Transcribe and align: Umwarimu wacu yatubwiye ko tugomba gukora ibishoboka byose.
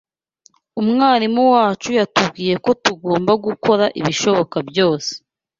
Umwarimu 0.81 1.43
wacu 1.53 1.89
yatubwiye 1.99 2.53
ko 2.65 2.71
tugomba 2.83 3.31
gukora 3.45 3.85
ibishoboka 3.99 4.57
byose. 4.69 5.11